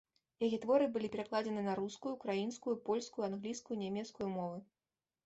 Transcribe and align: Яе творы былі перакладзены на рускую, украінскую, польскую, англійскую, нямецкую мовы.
Яе 0.45 0.57
творы 0.61 0.85
былі 0.93 1.09
перакладзены 1.15 1.61
на 1.67 1.75
рускую, 1.79 2.13
украінскую, 2.17 2.73
польскую, 2.89 3.23
англійскую, 3.29 3.79
нямецкую 3.83 4.31
мовы. 4.39 4.57